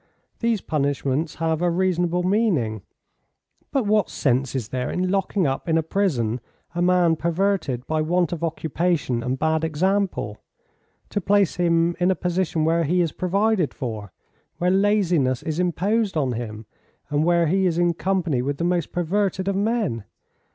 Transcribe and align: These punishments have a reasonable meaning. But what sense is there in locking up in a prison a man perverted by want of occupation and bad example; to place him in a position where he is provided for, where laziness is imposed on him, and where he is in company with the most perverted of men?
These 0.39 0.61
punishments 0.61 1.35
have 1.35 1.61
a 1.61 1.69
reasonable 1.69 2.23
meaning. 2.23 2.81
But 3.71 3.85
what 3.85 4.09
sense 4.09 4.55
is 4.55 4.69
there 4.69 4.89
in 4.89 5.11
locking 5.11 5.45
up 5.45 5.69
in 5.69 5.77
a 5.77 5.83
prison 5.83 6.39
a 6.73 6.81
man 6.81 7.15
perverted 7.15 7.85
by 7.85 8.01
want 8.01 8.31
of 8.31 8.43
occupation 8.43 9.21
and 9.21 9.37
bad 9.37 9.63
example; 9.63 10.39
to 11.09 11.21
place 11.21 11.57
him 11.57 11.95
in 11.99 12.09
a 12.09 12.15
position 12.15 12.65
where 12.65 12.83
he 12.83 13.01
is 13.01 13.11
provided 13.11 13.75
for, 13.75 14.11
where 14.57 14.71
laziness 14.71 15.43
is 15.43 15.59
imposed 15.59 16.17
on 16.17 16.31
him, 16.31 16.65
and 17.11 17.23
where 17.23 17.45
he 17.45 17.67
is 17.67 17.77
in 17.77 17.93
company 17.93 18.41
with 18.41 18.57
the 18.57 18.63
most 18.63 18.91
perverted 18.91 19.47
of 19.47 19.55
men? 19.55 20.03